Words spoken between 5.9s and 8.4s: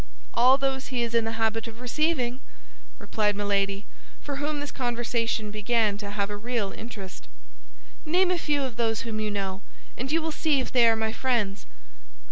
to have a real interest. "Name a